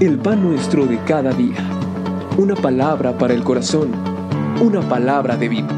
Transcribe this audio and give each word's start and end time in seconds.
el 0.00 0.18
pan 0.18 0.42
nuestro 0.42 0.84
de 0.84 0.98
cada 1.04 1.32
día. 1.32 1.56
Una 2.36 2.54
palabra 2.54 3.16
para 3.16 3.32
el 3.32 3.42
corazón, 3.42 3.92
una 4.60 4.86
palabra 4.86 5.38
de 5.38 5.48
vida. 5.48 5.68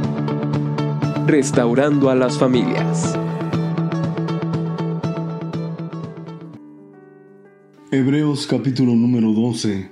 Restaurando 1.27 2.11
a 2.11 2.17
las 2.17 2.37
familias. 2.37 3.17
Hebreos 7.93 8.49
capítulo 8.49 8.93
número 8.97 9.33
12, 9.33 9.89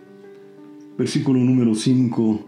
versículo 0.99 1.39
número 1.39 1.77
5 1.77 2.41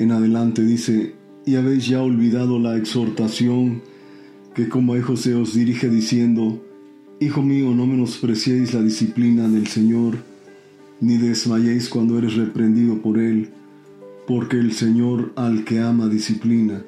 en 0.00 0.12
adelante 0.12 0.62
dice, 0.64 1.14
y 1.46 1.54
habéis 1.54 1.86
ya 1.86 2.02
olvidado 2.02 2.58
la 2.58 2.76
exhortación 2.76 3.82
que 4.54 4.68
como 4.68 4.94
a 4.94 5.02
José 5.02 5.34
os 5.34 5.54
dirige 5.54 5.88
diciendo, 5.88 6.60
Hijo 7.20 7.42
mío, 7.42 7.70
no 7.70 7.86
menospreciéis 7.86 8.74
la 8.74 8.82
disciplina 8.82 9.46
del 9.46 9.66
Señor, 9.66 10.29
ni 11.00 11.16
desmayéis 11.16 11.88
cuando 11.88 12.18
eres 12.18 12.34
reprendido 12.34 13.00
por 13.00 13.18
Él, 13.18 13.48
porque 14.26 14.58
el 14.58 14.72
Señor 14.72 15.32
al 15.34 15.64
que 15.64 15.80
ama 15.80 16.08
disciplina, 16.08 16.84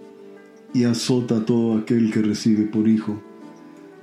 y 0.74 0.84
azota 0.84 1.38
a 1.38 1.44
todo 1.44 1.76
aquel 1.78 2.12
que 2.12 2.22
recibe 2.22 2.64
por 2.64 2.88
hijo. 2.88 3.20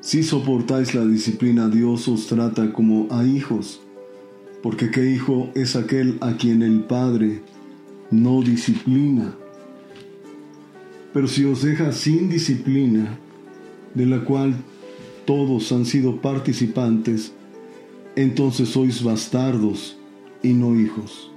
Si 0.02 0.24
soportáis 0.24 0.96
la 0.96 1.06
disciplina, 1.06 1.70
Dios 1.70 2.08
os 2.08 2.28
trata 2.28 2.74
como 2.74 3.08
a 3.12 3.24
hijos, 3.24 3.82
porque 4.64 4.90
qué 4.90 5.12
hijo 5.12 5.52
es 5.56 5.76
aquel 5.76 6.18
a 6.22 6.38
quien 6.38 6.64
el 6.64 6.82
Padre 6.82 7.42
no 8.12 8.42
disciplina. 8.42 9.36
Pero 11.14 11.28
si 11.28 11.46
os 11.46 11.62
deja 11.62 11.92
sin 11.92 12.30
disciplina, 12.30 13.18
de 13.94 14.06
la 14.06 14.24
cual 14.24 14.56
todos 15.26 15.72
han 15.72 15.86
sido 15.86 16.22
participantes, 16.22 17.34
entonces 18.16 18.70
sois 18.70 19.04
bastardos 19.04 19.99
y 20.44 20.54
no 20.54 20.80
hijos. 20.80 21.32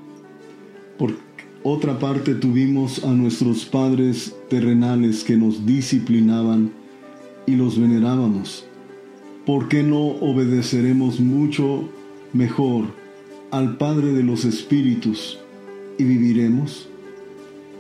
Por 0.99 1.15
otra 1.63 1.99
parte 1.99 2.35
tuvimos 2.35 3.05
a 3.05 3.13
nuestros 3.13 3.65
padres 3.65 4.35
terrenales 4.49 5.25
que 5.25 5.37
nos 5.37 5.65
disciplinaban 5.65 6.73
y 7.47 7.57
los 7.57 7.79
venerábamos. 7.79 8.65
¿Por 9.47 9.69
qué 9.69 9.83
no 9.83 10.01
obedeceremos 10.01 11.21
mucho 11.21 11.89
mejor 12.33 12.87
al 13.51 13.77
Padre 13.77 14.13
de 14.13 14.23
los 14.23 14.45
Espíritus 14.45 15.39
y 15.99 16.05
viviremos? 16.05 16.89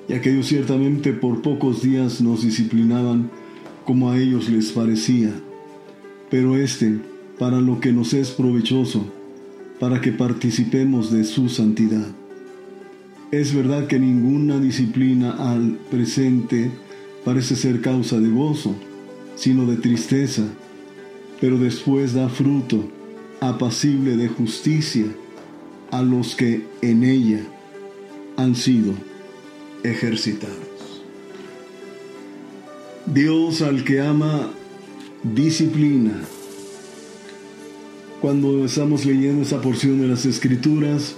Y 0.09 0.15
aquellos 0.15 0.47
ciertamente 0.47 1.13
por 1.13 1.43
pocos 1.43 1.83
días 1.83 2.21
nos 2.21 2.43
disciplinaban 2.43 3.31
como 3.85 4.11
a 4.11 4.19
ellos 4.19 4.49
les 4.49 4.73
parecía, 4.73 5.33
pero 6.31 6.57
este 6.57 6.99
para 7.39 7.61
lo 7.61 7.81
que 7.81 7.93
nos 7.93 8.13
es 8.13 8.31
provechoso, 8.31 9.05
para 9.83 10.01
que 10.01 10.13
participemos 10.13 11.11
de 11.11 11.25
su 11.25 11.49
santidad. 11.49 12.07
Es 13.33 13.53
verdad 13.53 13.89
que 13.89 13.99
ninguna 13.99 14.61
disciplina 14.61 15.33
al 15.33 15.77
presente 15.91 16.71
parece 17.25 17.57
ser 17.57 17.81
causa 17.81 18.21
de 18.21 18.29
gozo, 18.29 18.77
sino 19.35 19.67
de 19.67 19.79
tristeza, 19.79 20.45
pero 21.41 21.59
después 21.59 22.15
da 22.15 22.29
fruto 22.29 22.89
apacible 23.41 24.17
de 24.17 24.29
justicia 24.29 25.07
a 25.91 26.01
los 26.01 26.37
que 26.37 26.65
en 26.81 27.03
ella 27.03 27.41
han 28.37 28.55
sido 28.55 28.95
ejercitados. 29.83 31.03
Dios 33.05 33.63
al 33.63 33.83
que 33.83 34.01
ama 34.01 34.49
disciplina. 35.25 36.23
Cuando 38.23 38.65
estamos 38.65 39.05
leyendo 39.05 39.43
esa 39.43 39.61
porción 39.61 40.01
de 40.01 40.07
las 40.07 40.25
escrituras, 40.27 41.17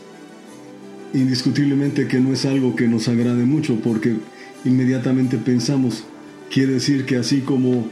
indiscutiblemente 1.12 2.08
que 2.08 2.18
no 2.18 2.32
es 2.32 2.46
algo 2.46 2.74
que 2.74 2.88
nos 2.88 3.08
agrade 3.08 3.44
mucho 3.44 3.78
porque 3.84 4.16
inmediatamente 4.64 5.36
pensamos, 5.36 6.04
quiere 6.50 6.72
decir 6.72 7.04
que 7.04 7.16
así 7.16 7.42
como 7.42 7.86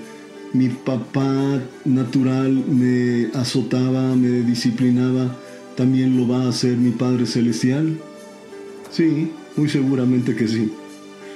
mi 0.55 0.71
papá 0.71 1.61
natural 1.85 2.65
me 2.67 3.29
azotaba, 3.35 4.17
me 4.17 4.41
disciplinaba, 4.41 5.37
también 5.77 6.17
lo 6.17 6.27
va 6.27 6.45
a 6.45 6.49
hacer 6.49 6.79
mi 6.79 6.93
Padre 6.93 7.27
Celestial. 7.27 7.99
Sí, 8.91 9.31
muy 9.59 9.69
seguramente 9.69 10.35
que 10.35 10.49
sí. 10.49 10.73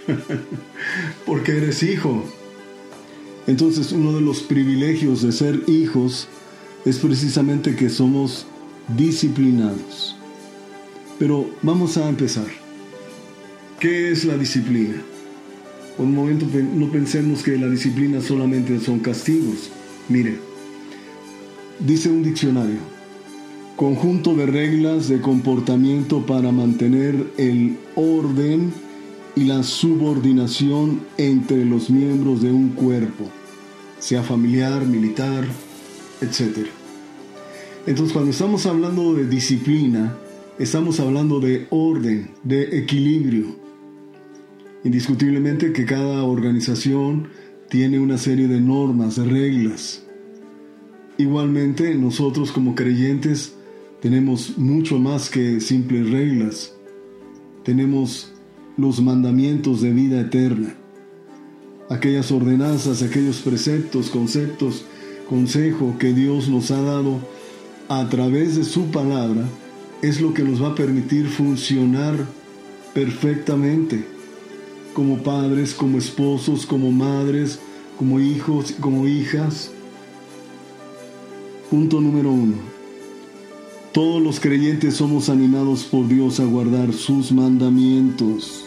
porque 1.27 1.59
eres 1.59 1.83
hijo. 1.83 2.25
Entonces 3.47 3.93
uno 3.93 4.15
de 4.15 4.23
los 4.23 4.41
privilegios 4.41 5.21
de 5.21 5.31
ser 5.31 5.61
hijos 5.67 6.27
es 6.87 6.99
precisamente 7.01 7.75
que 7.75 7.91
somos 7.91 8.47
disciplinados. 8.97 10.17
Pero 11.19 11.51
vamos 11.61 11.99
a 11.99 12.09
empezar. 12.09 12.47
¿Qué 13.81 14.13
es 14.13 14.25
la 14.25 14.39
disciplina? 14.39 14.95
Por 15.97 16.07
un 16.07 16.15
momento 16.15 16.47
no 16.75 16.91
pensemos 16.91 17.43
que 17.43 17.59
la 17.59 17.69
disciplina 17.69 18.21
solamente 18.21 18.79
son 18.79 19.01
castigos. 19.01 19.69
Mire, 20.09 20.39
dice 21.81 22.09
un 22.09 22.23
diccionario, 22.23 22.79
conjunto 23.75 24.37
de 24.37 24.47
reglas 24.47 25.09
de 25.09 25.21
comportamiento 25.21 26.25
para 26.25 26.53
mantener 26.53 27.33
el 27.37 27.79
orden 27.97 28.73
y 29.35 29.45
la 29.45 29.65
subordinación 29.65 31.01
entre 31.19 31.65
los 31.65 31.91
miembros 31.91 32.43
de 32.43 32.53
un 32.53 32.71
cuerpo, 32.71 33.25
sea 33.99 34.23
familiar, 34.23 34.87
militar, 34.87 35.45
etc. 36.21 36.67
Entonces 37.87 38.13
cuando 38.13 38.31
estamos 38.31 38.67
hablando 38.67 39.15
de 39.15 39.27
disciplina, 39.27 40.17
estamos 40.59 41.01
hablando 41.01 41.41
de 41.41 41.67
orden, 41.71 42.31
de 42.43 42.79
equilibrio. 42.79 43.57
Indiscutiblemente 44.85 45.73
que 45.73 45.85
cada 45.85 46.23
organización 46.25 47.29
tiene 47.69 47.99
una 47.99 48.19
serie 48.19 48.49
de 48.49 48.61
normas, 48.61 49.17
de 49.17 49.25
reglas. 49.25 50.03
Igualmente, 51.19 51.95
nosotros 51.95 52.53
como 52.53 52.75
creyentes 52.75 53.55
tenemos 54.01 54.59
mucho 54.59 54.99
más 54.99 55.31
que 55.31 55.61
simples 55.61 56.11
reglas. 56.11 56.75
Tenemos 57.65 58.33
los 58.77 59.01
mandamientos 59.01 59.81
de 59.81 59.93
vida 59.93 60.21
eterna. 60.21 60.75
Aquellas 61.89 62.31
ordenanzas, 62.31 63.03
aquellos 63.03 63.41
preceptos, 63.41 64.11
conceptos, 64.11 64.85
consejo 65.29 65.97
que 65.99 66.13
Dios 66.13 66.49
nos 66.49 66.71
ha 66.71 66.81
dado 66.81 67.19
a 67.89 68.09
través 68.09 68.57
de 68.57 68.65
su 68.65 68.87
palabra 68.87 69.45
es 70.03 70.21
lo 70.21 70.35
que 70.35 70.43
nos 70.43 70.63
va 70.63 70.69
a 70.69 70.75
permitir 70.75 71.29
funcionar 71.29 72.27
perfectamente 72.95 74.05
como 74.95 75.19
padres, 75.19 75.75
como 75.75 75.99
esposos, 75.99 76.65
como 76.65 76.91
madres, 76.91 77.59
como 77.99 78.21
hijos, 78.21 78.73
como 78.81 79.07
hijas. 79.07 79.71
Punto 81.71 82.01
número 82.01 82.31
uno. 82.31 82.55
Todos 83.93 84.23
los 84.23 84.41
creyentes 84.41 84.95
somos 84.95 85.29
animados 85.29 85.85
por 85.85 86.07
Dios 86.09 86.41
a 86.41 86.45
guardar 86.45 86.93
sus 86.93 87.33
mandamientos. 87.33 88.65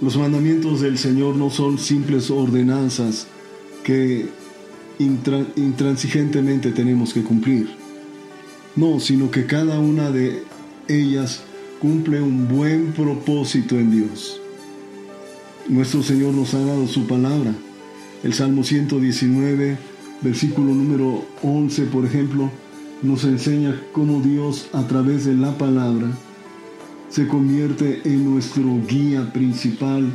Los 0.00 0.16
mandamientos 0.16 0.80
del 0.80 0.98
Señor 0.98 1.36
no 1.36 1.50
son 1.50 1.78
simples 1.78 2.30
ordenanzas 2.30 3.26
que 3.84 4.28
intransigentemente 4.98 6.72
tenemos 6.72 7.12
que 7.12 7.22
cumplir. 7.22 7.68
No, 8.76 9.00
sino 9.00 9.30
que 9.30 9.46
cada 9.46 9.78
una 9.78 10.10
de 10.10 10.44
ellas 10.88 11.42
cumple 11.80 12.20
un 12.20 12.48
buen 12.48 12.92
propósito 12.92 13.78
en 13.78 13.90
Dios. 13.90 14.40
Nuestro 15.68 16.02
Señor 16.02 16.34
nos 16.34 16.54
ha 16.54 16.60
dado 16.60 16.86
su 16.86 17.06
palabra. 17.06 17.54
El 18.22 18.32
Salmo 18.34 18.64
119, 18.64 19.76
versículo 20.22 20.74
número 20.74 21.24
11, 21.42 21.82
por 21.84 22.04
ejemplo, 22.06 22.50
nos 23.02 23.24
enseña 23.24 23.80
cómo 23.92 24.20
Dios 24.20 24.68
a 24.72 24.86
través 24.86 25.24
de 25.24 25.34
la 25.34 25.58
palabra 25.58 26.08
se 27.10 27.26
convierte 27.26 28.00
en 28.04 28.24
nuestro 28.24 28.80
guía 28.88 29.32
principal 29.32 30.10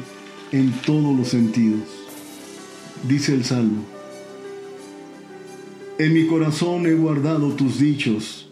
en 0.51 0.71
todos 0.85 1.15
los 1.15 1.27
sentidos. 1.27 1.81
Dice 3.07 3.33
el 3.33 3.45
Salmo, 3.45 3.83
en 5.99 6.13
mi 6.13 6.27
corazón 6.27 6.85
he 6.85 6.94
guardado 6.94 7.53
tus 7.53 7.79
dichos 7.79 8.51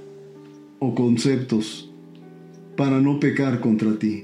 o 0.80 0.96
conceptos 0.96 1.92
para 2.76 3.00
no 3.00 3.20
pecar 3.20 3.60
contra 3.60 3.98
ti. 4.00 4.24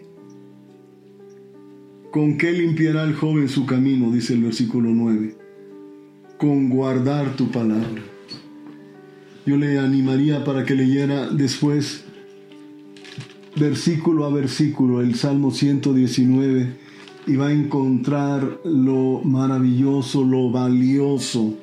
¿Con 2.09 2.37
qué 2.37 2.51
limpiará 2.51 3.03
el 3.03 3.13
joven 3.13 3.47
su 3.47 3.65
camino? 3.65 4.11
Dice 4.11 4.33
el 4.33 4.43
versículo 4.43 4.89
9. 4.89 5.35
Con 6.37 6.69
guardar 6.69 7.35
tu 7.35 7.51
palabra. 7.51 8.01
Yo 9.45 9.55
le 9.55 9.77
animaría 9.79 10.43
para 10.43 10.65
que 10.65 10.75
leyera 10.75 11.29
después 11.29 12.03
versículo 13.55 14.25
a 14.25 14.29
versículo 14.29 15.01
el 15.01 15.15
Salmo 15.15 15.51
119 15.51 16.73
y 17.27 17.35
va 17.35 17.47
a 17.47 17.53
encontrar 17.53 18.59
lo 18.65 19.21
maravilloso, 19.23 20.23
lo 20.23 20.49
valioso 20.49 21.55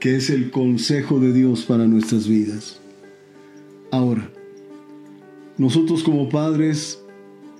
que 0.00 0.16
es 0.16 0.30
el 0.30 0.50
consejo 0.50 1.18
de 1.20 1.32
Dios 1.32 1.64
para 1.64 1.86
nuestras 1.86 2.28
vidas. 2.28 2.80
Ahora, 3.90 4.30
Nosotros 5.58 6.04
como 6.04 6.28
padres 6.28 7.02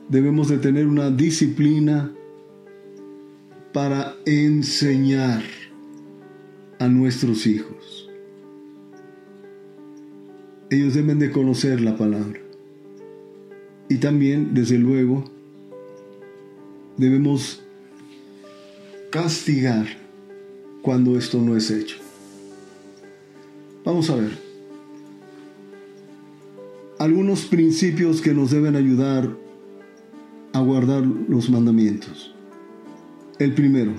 debemos 0.09 0.49
de 0.49 0.59
tener 0.59 0.87
una 0.87 1.11
disciplina 1.11 2.13
para 3.73 4.15
enseñar 4.25 5.43
a 6.79 6.87
nuestros 6.87 7.45
hijos. 7.49 8.09
Ellos 10.71 10.95
deben 10.95 11.19
de 11.19 11.33
conocer 11.33 11.81
la 11.81 11.97
palabra. 11.97 12.41
Y 13.89 13.97
también, 13.97 14.55
desde 14.55 14.79
luego, 14.79 15.25
debemos 16.99 17.65
castigar 19.11 19.89
cuando 20.83 21.19
esto 21.19 21.43
no 21.43 21.57
es 21.57 21.69
hecho. 21.73 22.08
Vamos 23.89 24.11
a 24.11 24.17
ver. 24.17 24.33
Algunos 26.99 27.47
principios 27.47 28.21
que 28.21 28.35
nos 28.35 28.51
deben 28.51 28.77
ayudar 28.77 29.35
a 30.53 30.61
guardar 30.61 31.07
los 31.07 31.49
mandamientos. 31.49 32.35
El 33.39 33.55
primero, 33.55 33.93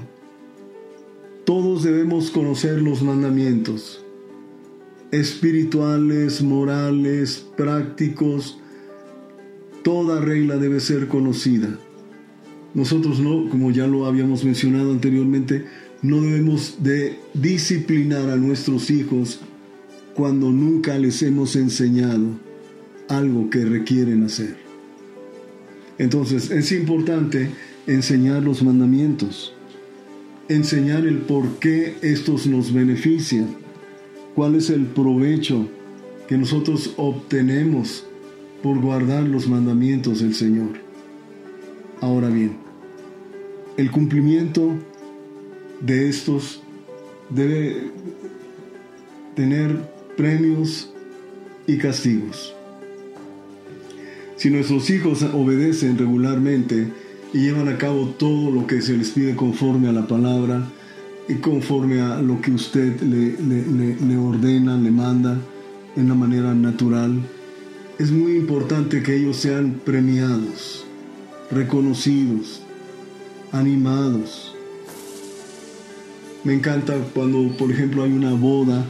todos 1.44 1.82
debemos 1.82 2.30
conocer 2.30 2.84
los 2.84 3.02
mandamientos 3.02 4.06
espirituales, 5.10 6.44
morales, 6.44 7.44
prácticos. 7.58 8.60
Toda 9.84 10.22
regla 10.22 10.58
debe 10.58 10.82
ser 10.82 11.08
conocida. 11.08 11.80
Nosotros 12.76 13.20
no, 13.20 13.50
como 13.50 13.72
ya 13.72 13.88
lo 13.88 14.06
habíamos 14.06 14.46
mencionado 14.46 14.92
anteriormente, 14.92 15.66
no 16.04 16.22
debemos 16.22 16.76
de 16.84 17.18
disciplinar 17.34 18.30
a 18.30 18.36
nuestros 18.36 18.92
hijos 18.92 19.40
cuando 20.20 20.52
nunca 20.52 20.98
les 20.98 21.24
hemos 21.24 21.56
enseñado 21.56 22.26
algo 23.08 23.50
que 23.50 23.64
requieren 23.64 24.24
hacer. 24.26 24.58
Entonces 25.98 26.52
es 26.52 26.74
importante 26.74 27.50
enseñar 27.88 28.44
los 28.44 28.62
mandamientos, 28.62 29.54
enseñar 30.50 31.06
el 31.06 31.20
por 31.20 31.60
qué 31.60 31.96
estos 32.02 32.48
nos 32.48 32.74
benefician, 32.74 33.48
cuál 34.36 34.56
es 34.56 34.70
el 34.70 34.88
provecho 34.88 35.70
que 36.28 36.38
nosotros 36.38 36.96
obtenemos 36.98 38.06
por 38.62 38.78
guardar 38.82 39.24
los 39.24 39.48
mandamientos 39.48 40.20
del 40.20 40.36
Señor. 40.36 40.72
Ahora 42.02 42.28
bien, 42.28 42.58
el 43.78 43.90
cumplimiento 43.90 44.74
de 45.80 46.10
estos 46.10 46.62
debe 47.30 47.90
tener 49.34 49.99
premios 50.20 50.90
y 51.66 51.78
castigos. 51.78 52.54
Si 54.36 54.50
nuestros 54.50 54.90
hijos 54.90 55.24
obedecen 55.24 55.98
regularmente 55.98 56.90
y 57.34 57.38
llevan 57.38 57.70
a 57.70 57.78
cabo 57.78 58.06
todo 58.18 58.52
lo 58.52 58.68
que 58.68 58.82
se 58.82 58.98
les 58.98 59.12
pide 59.12 59.38
conforme 59.38 59.88
a 59.88 59.94
la 59.94 60.08
palabra 60.08 60.68
y 61.30 61.36
conforme 61.36 62.02
a 62.02 62.22
lo 62.22 62.42
que 62.42 62.52
usted 62.52 63.00
le, 63.00 64.18
ordena, 64.18 64.76
le 64.76 64.92
manda 64.92 65.38
en 65.96 66.10
la 66.10 66.16
manera 66.16 66.54
natural, 66.54 67.18
es 67.98 68.12
muy 68.12 68.36
importante 68.36 69.02
que 69.02 69.16
ellos 69.16 69.38
sean 69.38 69.80
premiados, 69.86 70.86
reconocidos, 71.50 72.62
animados. 73.54 74.54
Me 76.44 76.56
encanta 76.56 76.98
cuando, 77.14 77.56
por 77.56 77.72
ejemplo, 77.72 78.04
hay 78.04 78.12
una 78.12 78.34
boda 78.34 78.86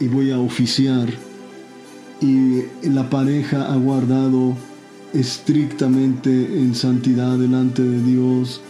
y 0.00 0.08
voy 0.08 0.30
a 0.30 0.38
oficiar 0.38 1.08
y 2.20 2.64
la 2.82 3.08
pareja 3.08 3.72
ha 3.72 3.76
guardado 3.76 4.56
estrictamente 5.14 6.30
en 6.30 6.74
santidad 6.74 7.38
delante 7.38 7.82
de 7.82 8.02
Dios, 8.02 8.60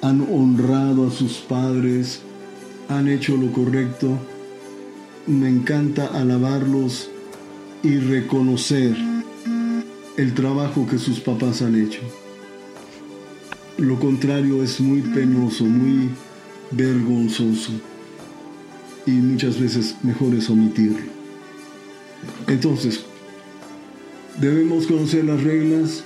han 0.00 0.22
honrado 0.22 1.06
a 1.06 1.10
sus 1.10 1.34
padres, 1.34 2.20
han 2.88 3.08
hecho 3.08 3.36
lo 3.36 3.52
correcto. 3.52 4.18
Me 5.26 5.48
encanta 5.48 6.06
alabarlos 6.06 7.10
y 7.82 7.98
reconocer 7.98 8.96
el 10.16 10.34
trabajo 10.34 10.86
que 10.86 10.98
sus 10.98 11.20
papás 11.20 11.62
han 11.62 11.80
hecho. 11.80 12.00
Lo 13.78 13.98
contrario 14.00 14.62
es 14.62 14.80
muy 14.80 15.00
penoso, 15.00 15.64
muy 15.64 16.08
vergonzoso 16.70 17.72
y 19.06 19.12
muchas 19.12 19.60
veces 19.60 19.96
mejor 20.02 20.34
es 20.34 20.48
omitirlo. 20.50 20.98
Entonces, 22.46 23.04
debemos 24.40 24.86
conocer 24.86 25.24
las 25.24 25.42
reglas, 25.42 26.04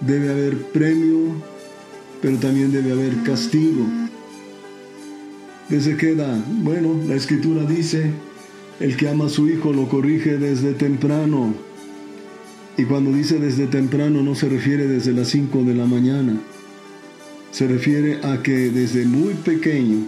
debe 0.00 0.30
haber 0.30 0.56
premio, 0.56 1.34
pero 2.22 2.36
también 2.38 2.72
debe 2.72 2.92
haber 2.92 3.22
castigo. 3.22 3.84
¿Desde 5.68 5.96
qué 5.96 6.10
edad? 6.10 6.38
Bueno, 6.62 7.00
la 7.06 7.14
escritura 7.14 7.64
dice, 7.64 8.10
el 8.80 8.96
que 8.96 9.08
ama 9.08 9.26
a 9.26 9.30
su 9.30 9.48
hijo 9.48 9.72
lo 9.72 9.88
corrige 9.88 10.38
desde 10.38 10.72
temprano. 10.74 11.54
Y 12.76 12.84
cuando 12.84 13.12
dice 13.12 13.38
desde 13.38 13.66
temprano 13.66 14.22
no 14.22 14.34
se 14.34 14.48
refiere 14.48 14.86
desde 14.88 15.12
las 15.12 15.28
5 15.28 15.62
de 15.62 15.74
la 15.74 15.86
mañana. 15.86 16.40
Se 17.52 17.68
refiere 17.68 18.18
a 18.24 18.42
que 18.42 18.70
desde 18.70 19.04
muy 19.04 19.34
pequeño 19.34 20.06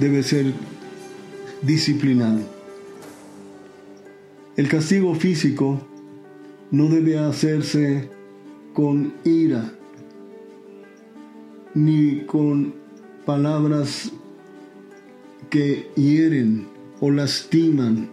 debe 0.00 0.22
ser 0.24 0.52
disciplinado. 1.62 2.40
El 4.56 4.68
castigo 4.68 5.14
físico 5.14 5.80
no 6.70 6.88
debe 6.88 7.18
hacerse 7.18 8.08
con 8.74 9.14
ira 9.24 9.72
ni 11.74 12.22
con 12.26 12.74
palabras 13.24 14.10
que 15.50 15.90
hieren 15.94 16.66
o 17.00 17.10
lastiman. 17.10 18.10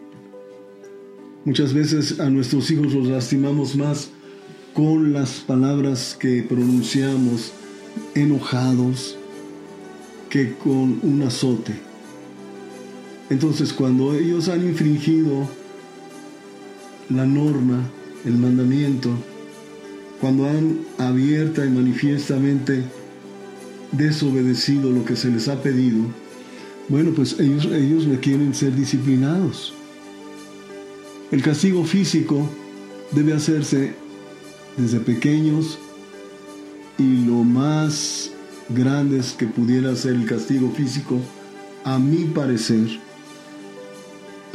Muchas 1.46 1.74
veces 1.74 2.20
a 2.20 2.30
nuestros 2.30 2.70
hijos 2.72 2.94
los 2.94 3.08
lastimamos 3.08 3.76
más 3.76 4.10
con 4.74 5.14
las 5.14 5.40
palabras 5.40 6.18
que 6.20 6.44
pronunciamos 6.44 7.54
enojados 8.14 9.18
que 10.30 10.54
con 10.56 11.00
un 11.02 11.24
azote. 11.24 11.85
Entonces 13.30 13.74
cuando 13.74 14.14
ellos 14.14 14.50
han 14.50 14.66
infringido 14.68 15.48
la 17.10 17.26
norma, 17.26 17.82
el 18.26 18.34
mandamiento, 18.34 19.10
cuando 20.22 20.48
han 20.48 20.80
abierta 20.98 21.66
y 21.66 21.70
manifiestamente 21.70 22.84
desobedecido 23.92 24.92
lo 24.92 25.06
que 25.06 25.16
se 25.16 25.30
les 25.30 25.48
ha 25.48 25.62
pedido, 25.62 26.06
bueno, 26.88 27.12
pues 27.16 27.40
ellos, 27.40 27.66
ellos 27.66 28.06
requieren 28.06 28.54
ser 28.54 28.76
disciplinados. 28.76 29.74
El 31.32 31.42
castigo 31.42 31.84
físico 31.84 32.48
debe 33.12 33.34
hacerse 33.34 33.96
desde 34.78 35.00
pequeños 35.00 35.80
y 36.98 37.26
lo 37.26 37.44
más 37.44 38.32
grandes 38.70 39.34
que 39.34 39.48
pudiera 39.48 39.96
ser 39.96 40.14
el 40.14 40.26
castigo 40.26 40.72
físico, 40.72 41.20
a 41.84 42.00
mi 42.00 42.26
parecer, 42.26 43.00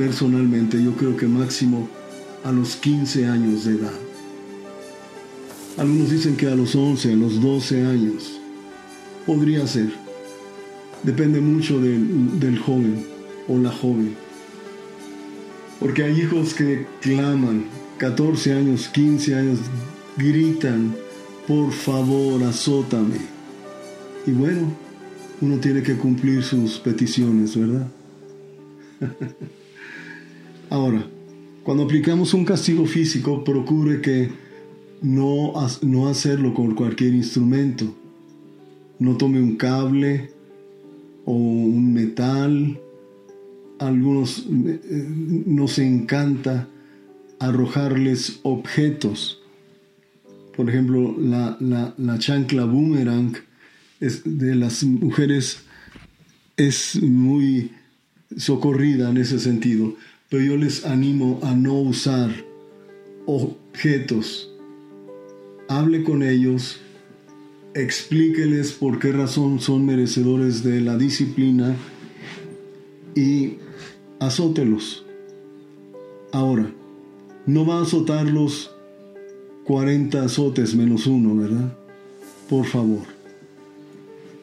personalmente 0.00 0.82
yo 0.82 0.92
creo 0.92 1.14
que 1.14 1.26
máximo 1.26 1.86
a 2.42 2.50
los 2.50 2.74
15 2.76 3.26
años 3.26 3.66
de 3.66 3.72
edad. 3.72 3.92
Algunos 5.76 6.10
dicen 6.10 6.38
que 6.38 6.46
a 6.46 6.54
los 6.54 6.74
11, 6.74 7.12
a 7.12 7.16
los 7.16 7.38
12 7.38 7.84
años. 7.84 8.40
Podría 9.26 9.66
ser. 9.66 9.90
Depende 11.02 11.42
mucho 11.42 11.78
del 11.78 12.58
joven 12.58 13.04
o 13.46 13.58
la 13.58 13.70
joven. 13.70 14.14
Porque 15.78 16.04
hay 16.04 16.18
hijos 16.18 16.54
que 16.54 16.86
claman, 17.02 17.66
14 17.98 18.54
años, 18.54 18.88
15 18.88 19.34
años, 19.34 19.58
gritan, 20.16 20.96
por 21.46 21.72
favor, 21.72 22.42
azótame. 22.44 23.18
Y 24.26 24.30
bueno, 24.30 24.62
uno 25.42 25.58
tiene 25.58 25.82
que 25.82 25.96
cumplir 25.96 26.42
sus 26.42 26.78
peticiones, 26.78 27.54
¿verdad? 27.54 27.86
Ahora, 30.70 31.04
cuando 31.64 31.82
aplicamos 31.82 32.32
un 32.32 32.44
castigo 32.44 32.86
físico, 32.86 33.42
procure 33.42 34.00
que 34.00 34.30
no, 35.02 35.52
no 35.82 36.08
hacerlo 36.08 36.54
con 36.54 36.76
cualquier 36.76 37.12
instrumento. 37.12 37.92
No 39.00 39.16
tome 39.16 39.40
un 39.40 39.56
cable 39.56 40.30
o 41.24 41.32
un 41.32 41.92
metal. 41.92 42.80
algunos 43.80 44.46
eh, 44.48 45.08
nos 45.46 45.78
encanta 45.80 46.68
arrojarles 47.40 48.38
objetos. 48.44 49.42
Por 50.56 50.68
ejemplo, 50.68 51.16
la, 51.18 51.56
la 51.58 52.18
chancla 52.18 52.64
boomerang 52.64 53.36
es 53.98 54.22
de 54.24 54.54
las 54.54 54.84
mujeres 54.84 55.64
es 56.56 57.02
muy 57.02 57.72
socorrida 58.36 59.10
en 59.10 59.16
ese 59.16 59.40
sentido 59.40 59.96
pero 60.30 60.44
yo 60.44 60.56
les 60.56 60.86
animo 60.86 61.40
a 61.42 61.54
no 61.54 61.74
usar 61.74 62.30
objetos. 63.26 64.48
Hable 65.68 66.04
con 66.04 66.22
ellos, 66.22 66.80
explíqueles 67.74 68.72
por 68.72 69.00
qué 69.00 69.12
razón 69.12 69.60
son 69.60 69.84
merecedores 69.84 70.62
de 70.62 70.80
la 70.80 70.96
disciplina 70.96 71.76
y 73.14 73.54
azótelos. 74.20 75.04
Ahora, 76.32 76.70
no 77.46 77.66
va 77.66 77.78
a 77.78 77.82
azotarlos 77.82 78.70
40 79.64 80.22
azotes 80.22 80.76
menos 80.76 81.08
uno, 81.08 81.34
¿verdad? 81.34 81.76
Por 82.48 82.66
favor. 82.66 83.02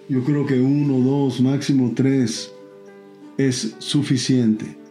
Yo 0.09 0.23
creo 0.23 0.45
que 0.45 0.59
uno, 0.59 0.99
dos, 0.99 1.39
máximo 1.39 1.93
tres 1.95 2.51
es 3.37 3.75
suficiente. 3.79 4.86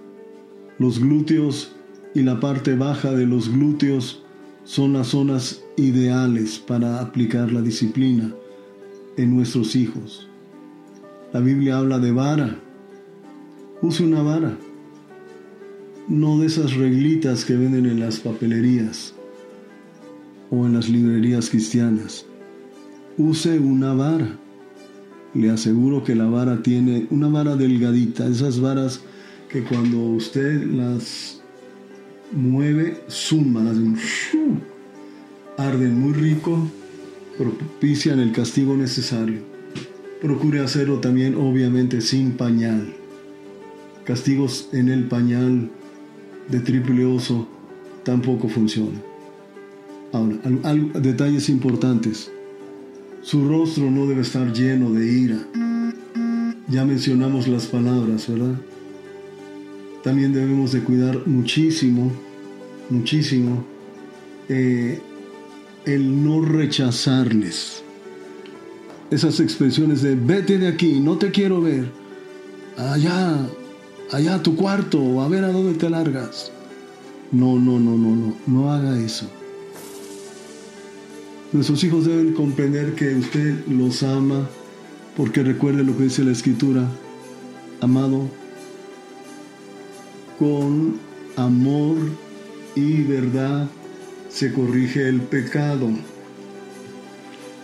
Los 0.79 1.01
glúteos 1.01 1.73
y 2.15 2.23
la 2.23 2.39
parte 2.39 2.75
baja 2.75 3.13
de 3.13 3.27
los 3.27 3.51
glúteos 3.51 4.23
son 4.65 4.93
las 4.93 5.09
zonas 5.09 5.63
ideales 5.77 6.59
para 6.59 7.01
aplicar 7.01 7.53
la 7.53 7.63
disciplina 7.63 8.35
en 9.17 9.35
nuestros 9.35 9.75
hijos. 9.75 10.29
La 11.33 11.41
Biblia 11.41 11.79
habla 11.79 11.99
de 11.99 12.13
vara. 12.13 12.59
Use 13.81 14.05
una 14.05 14.23
vara. 14.23 14.57
No 16.09 16.39
de 16.39 16.47
esas 16.47 16.75
reglitas 16.75 17.45
que 17.45 17.57
venden 17.57 17.87
en 17.87 18.01
las 18.01 18.21
papelerías 18.21 19.15
o 20.51 20.67
en 20.67 20.75
las 20.75 20.89
librerías 20.89 21.49
cristianas. 21.49 22.27
Use 23.17 23.59
una 23.59 23.95
vara. 23.95 24.39
Le 25.33 25.51
aseguro 25.51 26.05
que 26.05 26.15
la 26.15 26.27
vara 26.27 26.63
tiene 26.63 27.07
una 27.11 27.29
vara 27.29 27.57
delgadita, 27.57 28.27
esas 28.27 28.61
varas 28.61 29.01
que 29.49 29.63
cuando 29.63 29.99
usted 29.99 30.65
las 30.65 31.41
mueve, 32.33 33.03
suman, 33.09 33.69
hacen 33.69 33.97
arden 35.57 35.99
muy 35.99 36.13
rico, 36.13 36.69
propician 37.39 38.21
el 38.21 38.33
castigo 38.33 38.77
necesario. 38.77 39.41
Procure 40.21 40.61
hacerlo 40.61 41.01
también 41.01 41.35
obviamente 41.35 42.01
sin 42.01 42.33
pañal. 42.33 42.95
Castigos 44.05 44.69
en 44.73 44.89
el 44.89 45.09
pañal 45.09 45.71
de 46.49 46.61
triple 46.61 47.05
oso 47.05 47.49
tampoco 48.05 48.49
funciona. 48.49 49.01
Ahora, 50.13 50.37
detalles 51.01 51.49
importantes. 51.49 52.31
Su 53.23 53.49
rostro 53.49 53.91
no 53.91 54.07
debe 54.07 54.23
estar 54.23 54.53
lleno 54.53 54.93
de 54.93 55.07
ira. 55.07 55.39
Ya 56.69 56.85
mencionamos 56.85 57.49
las 57.49 57.67
palabras, 57.67 58.29
¿verdad? 58.29 58.55
También 60.07 60.33
debemos 60.33 60.71
de 60.71 60.85
cuidar 60.85 61.27
muchísimo, 61.27 62.13
muchísimo, 62.91 63.65
eh, 64.49 65.01
el 65.85 66.23
no 66.23 66.43
rechazarles. 66.43 67.83
Esas 69.11 69.41
expresiones 69.41 70.03
de 70.03 70.15
vete 70.15 70.59
de 70.59 70.69
aquí, 70.69 71.01
no 71.01 71.19
te 71.19 71.33
quiero 71.33 71.61
ver, 71.61 71.91
allá, 72.77 73.49
allá 74.13 74.37
a 74.37 74.43
tu 74.45 74.55
cuarto, 74.55 75.23
a 75.23 75.29
ver 75.29 75.43
a 75.43 75.51
dónde 75.51 75.77
te 75.77 75.91
largas. 75.91 76.53
No, 77.33 77.59
no, 77.59 77.81
no, 77.81 77.99
no, 77.99 78.15
no, 78.15 78.37
no 78.47 78.73
haga 78.73 78.97
eso. 79.01 79.27
Nuestros 81.53 81.83
hijos 81.83 82.07
deben 82.07 82.33
comprender 82.33 82.95
que 82.95 83.13
usted 83.17 83.67
los 83.67 84.05
ama 84.05 84.49
porque 85.17 85.43
recuerde 85.43 85.83
lo 85.83 85.99
que 85.99 86.05
dice 86.05 86.23
la 86.23 86.31
escritura. 86.31 86.89
Amado, 87.81 88.31
con 90.39 90.99
amor 91.37 91.97
y 92.75 93.03
verdad 93.03 93.69
se 94.29 94.53
corrige 94.53 95.09
el 95.09 95.21
pecado. 95.23 95.89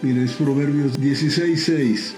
Mire, 0.01 0.25
es 0.25 0.33
Proverbios 0.33 0.99
16:6. 0.99 2.15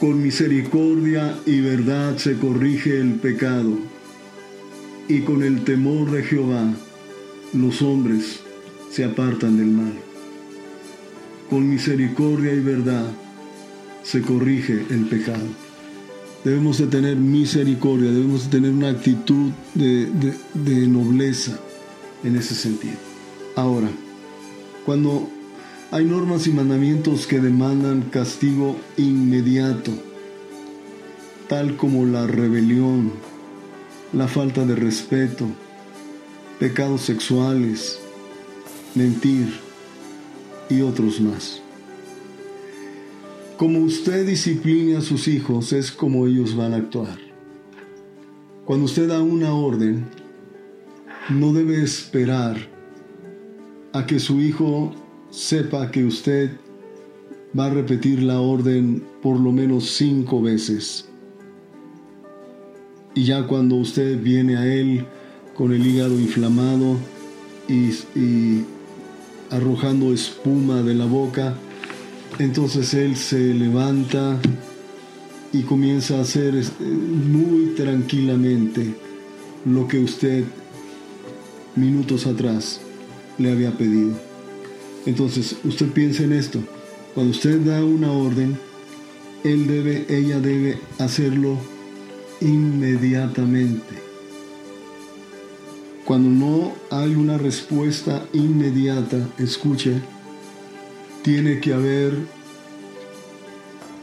Con 0.00 0.22
misericordia 0.22 1.38
y 1.46 1.60
verdad 1.60 2.16
se 2.18 2.36
corrige 2.36 3.00
el 3.00 3.14
pecado, 3.14 3.78
y 5.08 5.20
con 5.20 5.42
el 5.42 5.62
temor 5.64 6.10
de 6.10 6.24
Jehová 6.24 6.74
los 7.52 7.80
hombres 7.80 8.40
se 8.90 9.04
apartan 9.04 9.56
del 9.56 9.68
mal. 9.68 9.94
Con 11.48 11.70
misericordia 11.70 12.52
y 12.52 12.60
verdad 12.60 13.06
se 14.02 14.20
corrige 14.20 14.84
el 14.90 15.06
pecado 15.06 15.63
debemos 16.44 16.76
de 16.78 16.86
tener 16.86 17.16
misericordia, 17.16 18.10
debemos 18.10 18.44
de 18.44 18.50
tener 18.50 18.70
una 18.70 18.90
actitud 18.90 19.50
de, 19.74 20.86
nobleza 20.88 21.58
en 22.22 22.36
ese 22.36 22.54
sentido. 22.54 22.96
Ahora, 23.56 23.88
cuando 24.84 25.28
hay 25.90 26.04
normas 26.04 26.46
y 26.46 26.50
mandamientos 26.50 27.26
que 27.26 27.40
demandan 27.40 28.02
castigo 28.02 28.76
inmediato, 28.98 29.92
tal 31.48 31.76
como 31.76 32.04
la 32.04 32.26
rebelión, 32.26 33.12
la 34.12 34.28
falta 34.28 34.64
de 34.66 34.76
respeto, 34.76 35.46
pecados 36.58 37.02
sexuales, 37.02 37.98
mentir 38.94 39.48
y 40.68 40.82
otros 40.82 41.20
más. 41.20 41.63
Como 43.64 43.78
usted 43.78 44.26
discipline 44.26 44.94
a 44.94 45.00
sus 45.00 45.26
hijos 45.26 45.72
es 45.72 45.90
como 45.90 46.26
ellos 46.26 46.54
van 46.54 46.74
a 46.74 46.76
actuar. 46.76 47.16
Cuando 48.66 48.84
usted 48.84 49.08
da 49.08 49.22
una 49.22 49.54
orden, 49.54 50.04
no 51.30 51.50
debe 51.54 51.82
esperar 51.82 52.58
a 53.94 54.04
que 54.04 54.20
su 54.20 54.42
hijo 54.42 54.92
sepa 55.30 55.90
que 55.90 56.04
usted 56.04 56.50
va 57.58 57.68
a 57.68 57.70
repetir 57.70 58.22
la 58.22 58.38
orden 58.38 59.02
por 59.22 59.40
lo 59.40 59.50
menos 59.50 59.92
cinco 59.92 60.42
veces. 60.42 61.08
Y 63.14 63.24
ya 63.24 63.46
cuando 63.46 63.76
usted 63.76 64.20
viene 64.20 64.58
a 64.58 64.66
él 64.66 65.06
con 65.54 65.72
el 65.72 65.86
hígado 65.86 66.20
inflamado 66.20 66.98
y 67.66 68.60
arrojando 69.48 70.12
espuma 70.12 70.82
de 70.82 70.94
la 70.94 71.06
boca, 71.06 71.56
entonces 72.38 72.94
él 72.94 73.16
se 73.16 73.54
levanta 73.54 74.38
y 75.52 75.62
comienza 75.62 76.18
a 76.18 76.22
hacer 76.22 76.56
este, 76.56 76.84
muy 76.84 77.74
tranquilamente 77.76 78.94
lo 79.64 79.86
que 79.86 80.00
usted 80.00 80.44
minutos 81.76 82.26
atrás 82.26 82.80
le 83.38 83.52
había 83.52 83.76
pedido. 83.76 84.12
Entonces, 85.06 85.56
usted 85.64 85.88
piensa 85.88 86.24
en 86.24 86.32
esto. 86.32 86.60
Cuando 87.14 87.32
usted 87.32 87.60
da 87.60 87.84
una 87.84 88.10
orden, 88.10 88.58
él 89.44 89.66
debe, 89.66 90.06
ella 90.08 90.40
debe 90.40 90.78
hacerlo 90.98 91.58
inmediatamente. 92.40 94.02
Cuando 96.04 96.28
no 96.28 96.72
hay 96.90 97.14
una 97.14 97.38
respuesta 97.38 98.26
inmediata, 98.32 99.28
escuche, 99.38 100.00
tiene 101.24 101.58
que 101.58 101.72
haber 101.72 102.18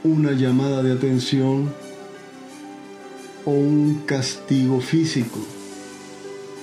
una 0.03 0.31
llamada 0.31 0.81
de 0.81 0.91
atención 0.93 1.71
o 3.45 3.51
un 3.51 4.01
castigo 4.07 4.81
físico, 4.81 5.37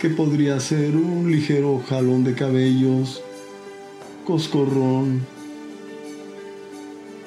que 0.00 0.10
podría 0.10 0.58
ser 0.58 0.96
un 0.96 1.30
ligero 1.30 1.80
jalón 1.88 2.24
de 2.24 2.34
cabellos, 2.34 3.22
coscorrón, 4.26 5.24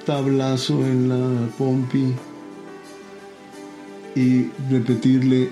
tablazo 0.06 0.86
en 0.86 1.08
la 1.08 1.48
pompi 1.58 2.14
y 4.14 4.48
repetirle, 4.70 5.52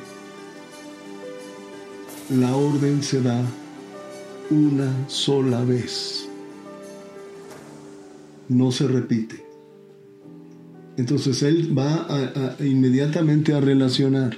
la 2.30 2.54
orden 2.58 3.02
se 3.02 3.22
da 3.22 3.42
una 4.50 4.94
sola 5.08 5.64
vez 5.64 6.29
no 8.50 8.72
se 8.72 8.88
repite. 8.88 9.46
Entonces 10.98 11.44
él 11.44 11.78
va 11.78 12.58
inmediatamente 12.60 13.54
a 13.54 13.62
relacionar 13.62 14.36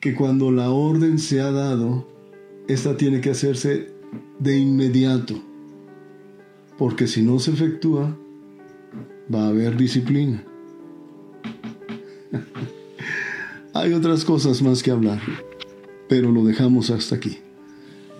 que 0.00 0.14
cuando 0.14 0.50
la 0.52 0.70
orden 0.70 1.18
se 1.18 1.40
ha 1.40 1.50
dado, 1.50 2.06
esta 2.68 2.98
tiene 2.98 3.22
que 3.22 3.30
hacerse 3.30 3.94
de 4.38 4.58
inmediato, 4.58 5.40
porque 6.76 7.06
si 7.06 7.22
no 7.22 7.38
se 7.38 7.52
efectúa, 7.52 8.14
va 9.34 9.44
a 9.44 9.48
haber 9.48 9.76
disciplina. 9.76 10.44
Hay 13.72 13.94
otras 13.94 14.24
cosas 14.24 14.60
más 14.60 14.82
que 14.82 14.90
hablar, 14.90 15.20
pero 16.08 16.30
lo 16.30 16.44
dejamos 16.44 16.90
hasta 16.90 17.16
aquí. 17.16 17.38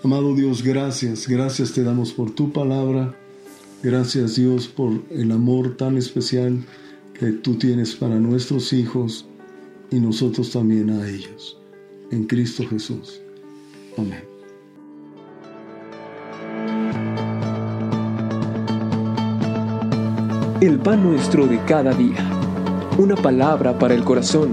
Amado 0.02 0.34
Dios, 0.34 0.62
gracias, 0.62 1.28
gracias 1.28 1.72
te 1.72 1.82
damos 1.82 2.12
por 2.12 2.30
tu 2.30 2.52
palabra 2.52 3.16
Gracias 3.83 4.37
Dios 4.37 4.68
por 4.68 5.02
el 5.11 5.30
amor 5.33 5.76
tan 5.76 5.97
especial 5.97 6.64
que 7.18 7.33
tú 7.33 7.54
tienes 7.56 7.95
para 7.95 8.18
nuestros 8.18 8.73
hijos 8.73 9.26
y 9.90 10.00
nosotros 10.00 10.50
también 10.50 10.90
a 10.90 11.09
ellos. 11.09 11.59
En 12.11 12.25
Cristo 12.25 12.64
Jesús. 12.68 13.21
Amén. 13.97 14.37
El 20.61 20.78
pan 20.78 21.02
nuestro 21.02 21.47
de 21.47 21.62
cada 21.64 21.92
día. 21.92 22.25
Una 22.99 23.14
palabra 23.14 23.78
para 23.78 23.95
el 23.95 24.02
corazón. 24.04 24.52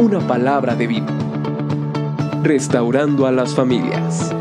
Una 0.00 0.24
palabra 0.26 0.76
de 0.76 0.86
vida. 0.86 1.06
Restaurando 2.42 3.26
a 3.26 3.32
las 3.32 3.54
familias. 3.54 4.32